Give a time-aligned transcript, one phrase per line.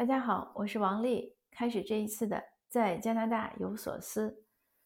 [0.00, 1.36] 大家好，我是王丽。
[1.50, 4.42] 开始这一次的在加拿大有所思。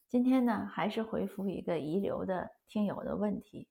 [0.08, 3.68] 今天呢，还是回复一个遗留的听友的问题。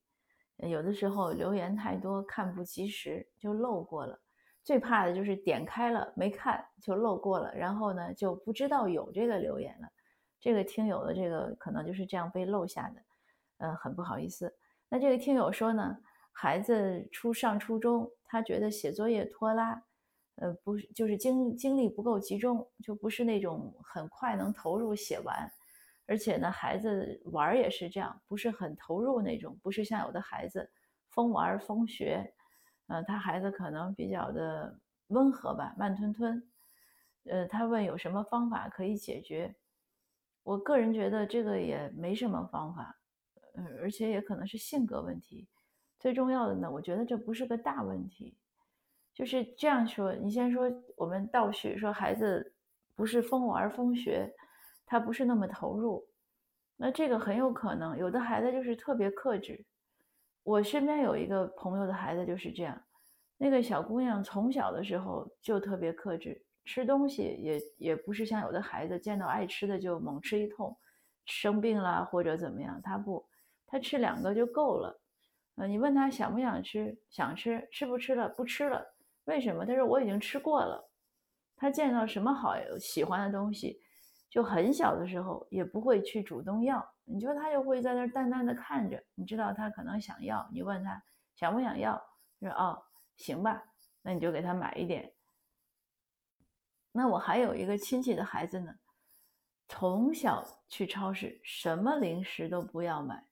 [0.55, 4.17] 有的时候留言太多，看不及时就漏过了。
[4.63, 9.89] 最怕的就是点开了没看就漏过了，然后呢就不知道有这个留言了。
[10.39, 13.01] 这个听友的这个可能就是这样被漏下的，
[13.57, 14.55] 呃，很不好意思。
[14.87, 15.97] 那这个听友说呢，
[16.31, 19.83] 孩子初上初中，他觉得写作业拖拉。
[20.35, 25.51] 呃，不是，就是精精力不够集中，就不是那种很快能投入写完，
[26.07, 30.69] 而且呢，孩子玩也是这样，不是很投入那种，不是像有的孩子
[31.09, 32.33] 疯玩疯学，
[32.87, 36.43] 呃，他孩子可能比较的温和吧，慢吞吞。
[37.25, 39.55] 呃，他问有什么方法可以解决？
[40.43, 42.97] 我个人觉得这个也没什么方法，
[43.53, 45.47] 呃，而且也可能是性格问题。
[45.99, 48.35] 最重要的呢，我觉得这不是个大问题。
[49.13, 52.53] 就是这样说，你先说，我们倒叙说孩子
[52.95, 54.33] 不是疯玩疯学，
[54.85, 56.03] 他不是那么投入，
[56.75, 59.63] 那这个很有可能，有的孩子就是特别克制。
[60.43, 62.81] 我身边有一个朋友的孩子就是这样，
[63.37, 70.75] 那个小姑娘从小的时候就特别克制，吃东西也也不是像有的孩子见到爱吃的就猛吃一通，
[71.25, 73.25] 生病了或者怎么样，她不，
[73.67, 74.99] 她吃两个就够了。
[75.55, 78.92] 呃，你问她想不想吃，想吃，吃不吃了，不吃了。
[79.25, 79.65] 为什么？
[79.65, 80.89] 他说我已经吃过了。
[81.55, 83.79] 他见到什么好喜欢的东西，
[84.29, 86.85] 就很小的时候也不会去主动要。
[87.05, 91.01] 你说他就会在那儿淡淡的看着，你知道他可能想要，你问他
[91.35, 92.01] 想不想要，
[92.39, 92.83] 说哦
[93.15, 93.63] 行吧，
[94.01, 95.13] 那你就给他买一点。
[96.91, 98.73] 那我还有一个亲戚的孩子呢，
[99.67, 103.25] 从小去超市，什么零食都不要买，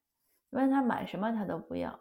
[0.52, 2.00] 问他买什么他都不要。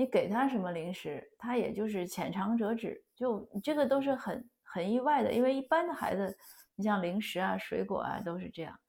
[0.00, 6.34] 你给他什么零食，他也就是浅尝辄止，就这个都是很很意外的，因为一般的孩子，
[6.74, 8.80] 你像零食啊、水果啊都是这样，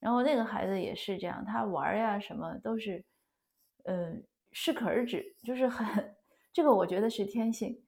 [0.00, 3.02] 然后那个孩子也是这样，他玩呀什么都是，
[3.84, 4.14] 呃，
[4.52, 6.14] 适可而止，就是很
[6.52, 7.82] 这个我觉得是天性。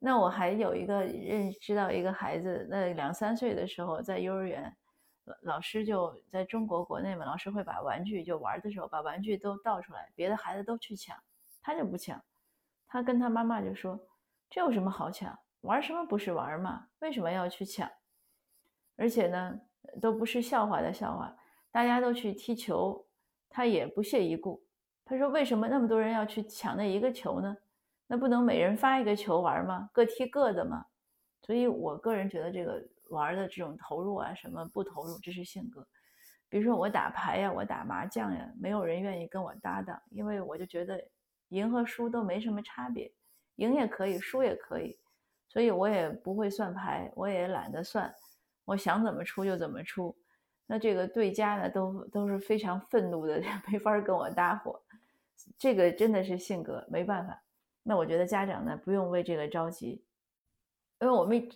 [0.00, 4.76] 那我还有一个认知道一个孩子，那两三岁的时候在幼儿园，
[5.42, 11.16] 老师就在中国国内嘛，老师会把玩具就玩的时候把玩具都倒出来，别的孩子都去抢。
[11.66, 12.22] 他就不抢，
[12.86, 13.98] 他跟他妈妈就说
[14.48, 15.36] ：“这有什么好抢？
[15.62, 16.86] 玩什么不是玩嘛？
[17.00, 17.90] 为什么要去抢？
[18.94, 19.60] 而且呢，
[20.00, 21.36] 都不是笑话的笑话，
[21.72, 23.04] 大家都去踢球，
[23.50, 24.62] 他也不屑一顾。
[25.04, 27.56] 他说：为什么那么多人要去抢那一个球呢？
[28.06, 29.90] 那不能每人发一个球玩吗？
[29.92, 30.86] 各踢各的吗？
[31.42, 35.84] 所以我个人觉得这个玩的这种投入啊，什么不投入，这是性格。
[36.48, 41.04] 比如说我打牌呀，我打麻将呀，没有人愿意跟我搭档，因为我就觉得。”
[41.48, 43.12] 赢和输都没什么差别，
[43.56, 44.98] 赢也可以，输也可以，
[45.48, 48.14] 所以我也不会算牌，我也懒得算，
[48.64, 50.16] 我想怎么出就怎么出。
[50.66, 53.40] 那这个对家呢，都都是非常愤怒的，
[53.70, 54.82] 没法跟我搭伙。
[55.56, 57.40] 这个真的是性格，没办法。
[57.82, 60.04] 那我觉得家长呢，不用为这个着急，
[61.00, 61.48] 因为我们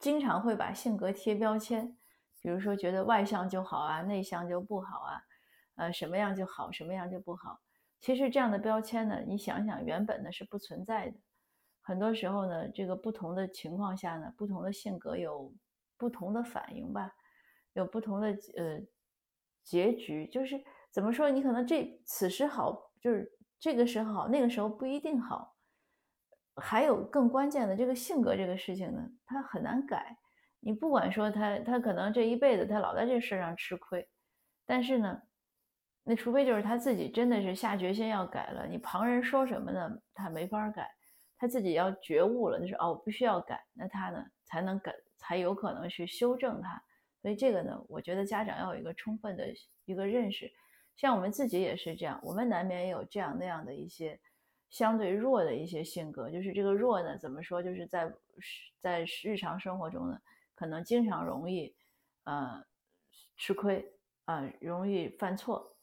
[0.00, 1.96] 经常会把性格贴标签，
[2.40, 5.22] 比如说觉得外向就好啊，内向就不好啊，
[5.76, 7.60] 呃，什么样就好，什么样就不好。
[7.98, 11.16] 其实这样的标签呢，你想想，原本呢是不存在的。
[11.80, 15.52] 很多时候呢，这个不同的情况下呢，不同的性格有
[15.96, 17.12] 不同的反应吧，
[17.72, 18.80] 有不同的呃
[19.64, 20.26] 结局。
[20.28, 25.56] 就是怎么说，你可能这此时好，就是这个时候好，那个时候不一定好。
[26.56, 30.16] 还有更关键的，这个性格这个事情呢，它很难改。
[30.60, 34.08] 你不管说他，他可能这一辈子他老在这事上吃亏，
[34.64, 35.22] 但是呢。
[36.08, 39.90] 那除非就是他自己真的是下决心要改了，你旁人说什么呢？
[40.14, 40.88] 他没法改，
[41.36, 46.80] 他自己要觉悟了，就是哦，我必须要改，那他呢才能改，才有可能去修正他。
[47.22, 49.52] 所以这个呢，我觉得家长要有一个充分的
[49.84, 50.48] 一个认识。
[50.94, 54.16] 像我们自己也是这样，我们难免有这样那样的一些
[54.70, 56.30] 相对弱的一些性格。
[56.30, 57.60] 就是这个弱呢，怎么说？
[57.60, 58.08] 就是在
[58.80, 60.16] 在日常生活中呢，
[60.54, 61.74] 可能经常容易
[62.22, 62.64] 呃
[63.36, 63.84] 吃亏
[64.26, 65.75] 啊，容易犯错。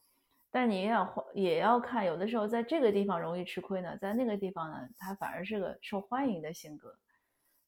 [0.55, 6.95] 但你也要也要看，有的时候在这个地方容易吃亏呢，在那个地方呢，他反而是个受欢迎的性格。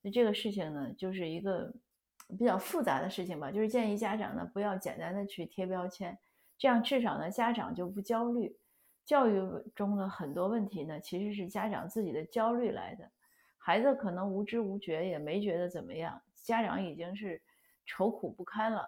[0.04, 1.74] 那这个事情呢，就是一个
[2.38, 3.50] 比较复杂的事情吧。
[3.50, 6.16] 就是建议家长呢，不要简单的去贴标签，
[6.60, 8.56] 这样至少呢，家长就不焦虑。
[9.04, 9.42] 教育
[9.74, 13.10] 中的很多问题呢，其实是家长自己的焦虑来的。
[13.58, 17.42] 孩子可能无知无觉，也没觉得怎么样，家长已经是
[17.84, 18.88] 愁苦不堪了。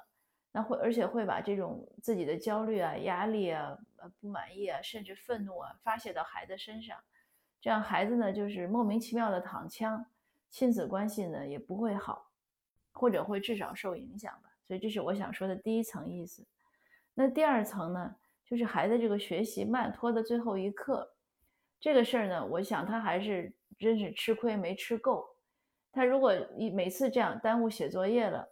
[0.58, 3.78] 那会，而且会把这种自己的焦虑啊、压力啊、
[4.20, 6.98] 不满意啊，甚至愤怒啊发泄到孩子身上，
[7.62, 10.04] 这样孩子呢就是莫名其妙的躺枪，
[10.50, 12.26] 亲子关系呢也不会好。
[13.00, 14.50] 或者会至少受影响吧。
[14.66, 16.44] 所以这是我想说的第一层意思。
[17.14, 21.14] 那第二层呢，就是孩子这个学习慢拖的最后一刻，
[21.80, 25.30] 这个事儿呢，我想他还是真是吃亏没吃够。
[25.92, 28.50] 他如果一每次这样耽误写作业了，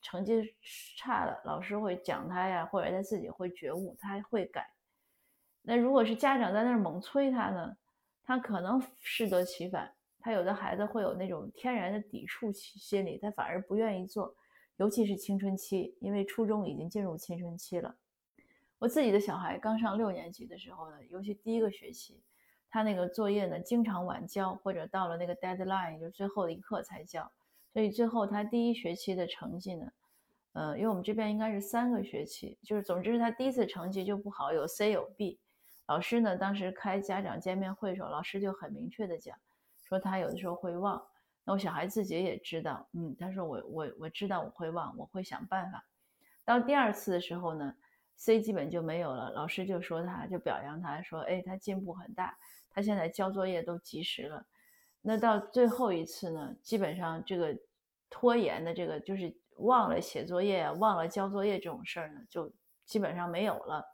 [0.00, 0.54] 成绩
[0.96, 4.68] 差了，老师会讲他呀，或者他自己会觉悟，他会改。
[5.62, 7.76] 那如果是家长在那儿猛催他呢，
[8.24, 9.92] 他可能适得其反。
[10.20, 14.34] 他有的孩子会有那种天然的抵触心理，他反而不愿意做，
[14.76, 17.96] 尤其是青春期，因为初中已经进入青春期了。
[18.78, 22.20] 我自己的小孩刚上六年级的时候呢，尤其第一个学期，
[22.68, 27.30] 他那个作业呢经常晚交，或者到了那个 deadline 就最后一刻才交。
[27.76, 29.92] 所以最后他第一学期的成绩呢，
[30.54, 35.38] 呃，因为我们这边应该是三个学期，就是总之是他第一次成绩就不好，有 C 有 B。
[35.86, 39.38] 老师呢当时开家长见面会的时候，老师就很明确的讲，
[39.84, 41.06] 说他有的时候会忘。
[41.44, 45.84] 那我小孩自己也知道，嗯，他说我我我知道我会忘，我会想办法。
[46.46, 47.74] 到第二次的时候呢
[48.16, 52.38] ，C 基本就没有了，老师就说他就表扬他说，哎，他进步很大，
[52.70, 54.46] 他现在交作业都及时了。
[55.08, 57.56] 那到最后一次呢，基本上这个
[58.18, 62.50] 拖延的这个就是忘了写作业、忘了交作业这种事儿呢，就
[62.86, 63.84] 基本上没有了。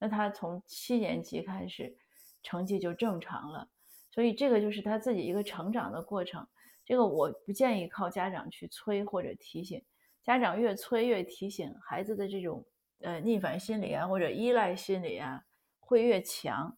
[0.00, 1.96] 那他从七年级开始，
[2.42, 3.68] 成绩就正常了。
[4.10, 6.44] 所以这个就是他自己一个成长的过程。
[6.84, 9.80] 这个我不建议靠家长去催或者提醒，
[10.24, 12.66] 家长越催越提醒，孩子的这种
[13.02, 15.44] 呃逆反心理啊或者依赖心理啊
[15.78, 16.76] 会越强。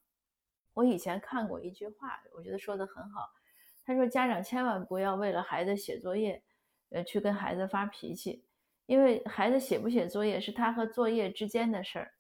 [0.75, 3.23] 我以前看过一句话，我觉得说的很好。
[3.87, 6.43] 他说：“家长千万不要为了孩子写作业，
[6.95, 8.45] 呃，去跟孩子发脾气，
[8.87, 12.13] 因为孩子写不写作业是他和作业之间的事儿，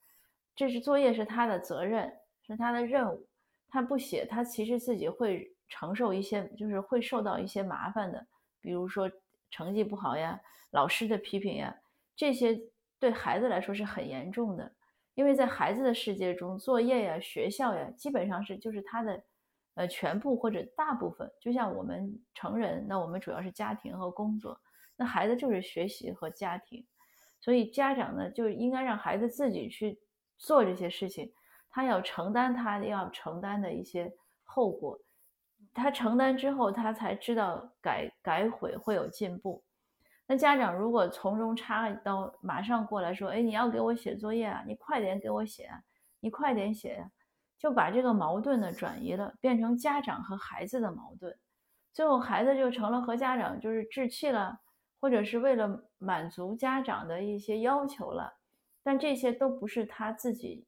[0.56, 2.12] 这是作业是他的责任，
[2.42, 3.24] 是他的任务。
[3.68, 8.26] 他不写，他其实自己会承受一些，就是会受到一些麻烦的，
[8.60, 9.08] 比如说
[9.50, 10.40] 成绩不好呀，
[10.72, 11.76] 老师的批评呀，
[12.16, 12.60] 这些
[12.98, 14.72] 对孩子来说是很严重的，
[15.14, 19.22] 因为在孩子的世界中，作业呀、学校呀，基本上是就是他的。”
[19.74, 24.60] 呃，全部或者大部分，就像我们成人，那我们主要是家庭和工作，
[24.96, 26.86] 那孩子就是学习和家庭，
[27.40, 29.98] 所以家长呢就应该让孩子自己去
[30.38, 31.32] 做这些事情，
[31.70, 34.12] 他要承担他要承担的一些
[34.44, 34.98] 后果，
[35.72, 39.64] 他承担之后，他才知道改改悔会有进步。
[40.26, 45.82] 那家长如果从中插一刀，马上过来说，哎，你要给我写作业啊，你快点给我写啊，
[46.20, 47.10] 你快点写呀。
[47.64, 51.34] 就把这个矛盾呢转移了，变成家长和孩子的矛盾，
[51.94, 54.60] 最后孩子就成了和家长就是置气了，
[55.00, 58.34] 或者是为了满足家长的一些要求了，
[58.82, 60.66] 但这些都不是他自己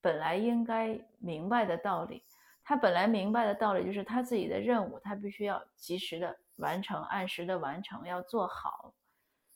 [0.00, 2.22] 本来应该明白的道理。
[2.62, 8.94] 他本来明白的道理就是他自己的任务，他必须要及时的完成，按时的完成，要做好。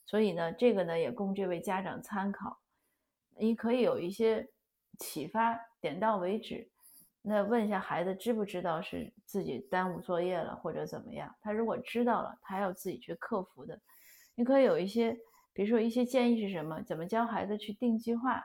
[0.04, 2.58] 所以呢，这个呢也供这位家长参考，
[3.36, 4.48] 你可以有一些
[4.98, 6.71] 启发，点到为止。
[7.24, 11.32] 那问一下孩子知不知道是自己耽误作业了或者怎么样？
[11.40, 13.80] 他如果知道了，他要自己去克服的。
[14.34, 15.16] 你可以有一些，
[15.52, 16.82] 比如说一些建议是什么？
[16.82, 18.44] 怎么教孩子去定计划？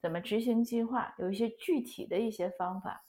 [0.00, 1.12] 怎么执行计划？
[1.18, 3.02] 有一些具体的一些方法。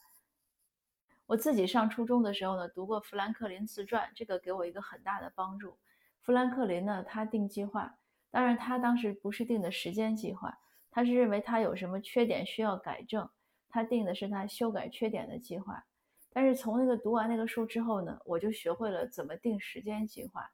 [1.28, 5.78] 我自己上初中的时候呢，读过富兰克林自传，这个给我一个很大的帮助。
[6.22, 7.96] 富兰克林呢，他定计划，
[8.32, 10.58] 当然他当时不是定的时间计划，
[10.90, 13.30] 他是认为他有什么缺点需要改正。
[13.76, 15.86] 他定的是他修改缺点的计划，
[16.32, 20.50] 但是从那个读完那个书之后呢，我就学会了怎么定时间计划。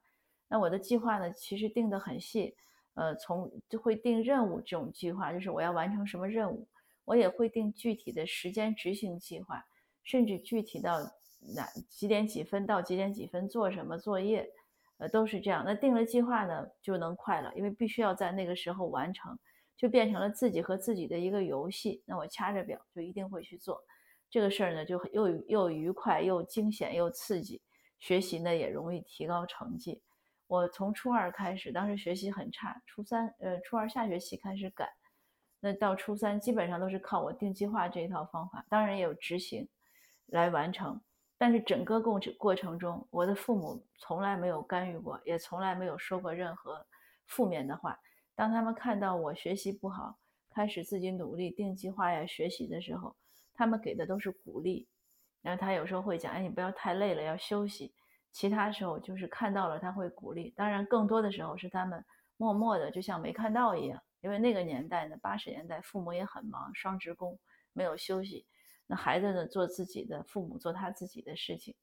[0.48, 2.56] 那我的计划呢，其实定的很细，
[2.94, 6.66] 呃，从就会定任务这种计划，就是我要完成什么任务，
[7.04, 9.64] 我也会定具体的时间执行计划，
[10.02, 10.98] 甚至具体到
[11.54, 14.50] 哪几点几分到几点几分做什么作业，
[14.98, 15.62] 呃，都是这样。
[15.64, 19.38] 那定了计划呢，就能快了，因为必须要在那个时候完成。
[19.82, 22.04] 就变成了自己和自己的一个游戏。
[22.06, 23.82] 那我掐着表就一定会去做
[24.30, 27.60] 这个事儿呢，就又又愉快又惊险又刺激，
[27.98, 30.00] 学习呢也容易提高成绩。
[30.46, 34.88] 我从初二开始，当时学习很差，初三呃初二下学期开始改，
[35.58, 39.68] 那到初三基本上都是靠我定计划这一套方法，当然也有执行
[40.26, 41.00] 来完成。
[41.36, 46.86] 但是整个过程过程中，我的父母从来没有干预过，也从来没有说过任何
[47.26, 47.98] 负面的话。
[48.34, 50.18] 当他们看到我学习不好，
[50.50, 53.14] 开始自己努力定计划呀学习的时候，
[53.54, 54.88] 他们给的都是鼓励。
[55.42, 57.92] 然后他有时候会讲：“哎，你不要太累了，要休息。”
[58.30, 60.50] 其他时候就是看到了他会鼓励。
[60.56, 62.02] 当然，更多的时候是他们
[62.36, 64.02] 默默的，就像没看到一样。
[64.20, 67.38] 因为那个年代呢，八十年代父母也很忙，双职工
[67.72, 68.46] 没有休息。
[68.86, 71.74] 那孩子呢，做自己的，父母做他自己的事情，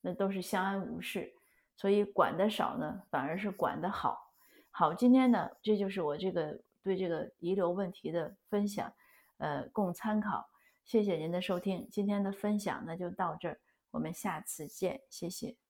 [0.00, 1.32] 那都是相安无事。
[1.76, 4.33] 所以管的少呢，反而是管得好。
[4.76, 8.92] 好，今天呢，这就是我这个对这个遗留问题的分享，
[9.38, 10.50] 呃，供参考。
[10.84, 13.60] 谢谢您的收听，今天的分享呢就到这儿，
[13.92, 15.63] 我们下次见，谢谢。